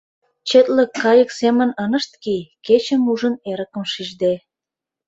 [0.49, 4.33] Четлык кайык семын ынышт кий, кечым ужын, эрыкым шижде.